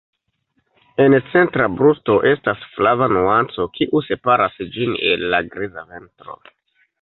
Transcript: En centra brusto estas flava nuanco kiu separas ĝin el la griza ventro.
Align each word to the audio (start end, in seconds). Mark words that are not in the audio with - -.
En 1.03 1.15
centra 1.33 1.67
brusto 1.81 2.15
estas 2.29 2.63
flava 2.77 3.09
nuanco 3.13 3.67
kiu 3.77 4.01
separas 4.07 4.57
ĝin 4.79 4.97
el 5.11 5.29
la 5.35 5.43
griza 5.53 5.87
ventro. 5.93 6.41